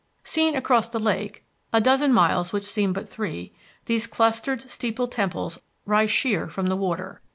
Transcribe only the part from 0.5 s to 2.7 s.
across the lake a dozen miles which